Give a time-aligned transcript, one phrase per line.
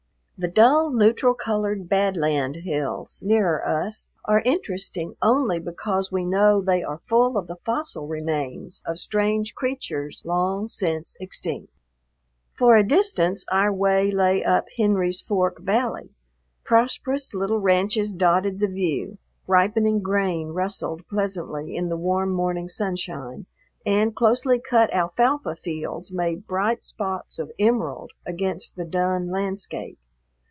[0.37, 6.61] The dull, neutral colored "Bad Land" hills nearer us are interesting only because we know
[6.63, 11.71] they are full of the fossil remains of strange creatures long since extinct.
[12.53, 16.09] For a distance our way lay up Henry's Fork valley;
[16.63, 23.45] prosperous little ranches dotted the view, ripening grain rustled pleasantly in the warm morning sunshine,
[23.85, 29.99] and closely cut alfalfa fields made bright spots of emerald against the dun landscape.